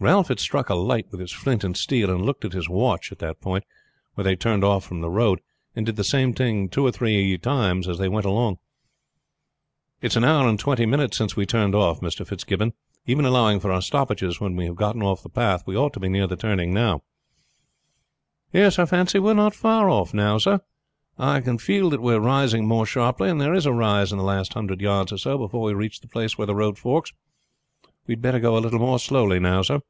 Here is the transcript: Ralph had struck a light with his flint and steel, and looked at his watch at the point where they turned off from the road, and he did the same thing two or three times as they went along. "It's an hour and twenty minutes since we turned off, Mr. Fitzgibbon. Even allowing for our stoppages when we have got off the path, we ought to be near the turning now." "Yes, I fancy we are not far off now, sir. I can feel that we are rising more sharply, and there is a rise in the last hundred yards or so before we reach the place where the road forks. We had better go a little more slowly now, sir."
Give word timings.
Ralph 0.00 0.28
had 0.28 0.38
struck 0.38 0.68
a 0.68 0.74
light 0.74 1.06
with 1.10 1.18
his 1.22 1.32
flint 1.32 1.64
and 1.64 1.74
steel, 1.74 2.10
and 2.10 2.26
looked 2.26 2.44
at 2.44 2.52
his 2.52 2.68
watch 2.68 3.10
at 3.10 3.20
the 3.20 3.32
point 3.34 3.64
where 4.12 4.22
they 4.24 4.36
turned 4.36 4.62
off 4.62 4.84
from 4.84 5.00
the 5.00 5.08
road, 5.08 5.40
and 5.74 5.84
he 5.86 5.86
did 5.86 5.96
the 5.96 6.04
same 6.04 6.34
thing 6.34 6.68
two 6.68 6.84
or 6.84 6.92
three 6.92 7.38
times 7.38 7.88
as 7.88 7.96
they 7.96 8.08
went 8.08 8.26
along. 8.26 8.58
"It's 10.02 10.14
an 10.16 10.22
hour 10.24 10.46
and 10.46 10.60
twenty 10.60 10.84
minutes 10.84 11.16
since 11.16 11.36
we 11.36 11.46
turned 11.46 11.74
off, 11.74 12.02
Mr. 12.02 12.26
Fitzgibbon. 12.26 12.74
Even 13.06 13.24
allowing 13.24 13.60
for 13.60 13.72
our 13.72 13.80
stoppages 13.80 14.38
when 14.40 14.56
we 14.56 14.66
have 14.66 14.76
got 14.76 14.94
off 15.00 15.22
the 15.22 15.30
path, 15.30 15.62
we 15.64 15.74
ought 15.74 15.94
to 15.94 16.00
be 16.00 16.10
near 16.10 16.26
the 16.26 16.36
turning 16.36 16.74
now." 16.74 17.00
"Yes, 18.52 18.78
I 18.78 18.84
fancy 18.84 19.18
we 19.18 19.30
are 19.30 19.34
not 19.34 19.54
far 19.54 19.88
off 19.88 20.12
now, 20.12 20.36
sir. 20.36 20.60
I 21.18 21.40
can 21.40 21.56
feel 21.56 21.88
that 21.88 22.02
we 22.02 22.12
are 22.12 22.20
rising 22.20 22.68
more 22.68 22.84
sharply, 22.84 23.30
and 23.30 23.40
there 23.40 23.54
is 23.54 23.64
a 23.64 23.72
rise 23.72 24.12
in 24.12 24.18
the 24.18 24.24
last 24.24 24.52
hundred 24.52 24.82
yards 24.82 25.12
or 25.14 25.18
so 25.18 25.38
before 25.38 25.62
we 25.62 25.72
reach 25.72 26.00
the 26.00 26.08
place 26.08 26.36
where 26.36 26.46
the 26.46 26.54
road 26.54 26.78
forks. 26.78 27.14
We 28.06 28.12
had 28.12 28.20
better 28.20 28.38
go 28.38 28.58
a 28.58 28.60
little 28.60 28.80
more 28.80 28.98
slowly 28.98 29.38
now, 29.40 29.62
sir." 29.62 29.80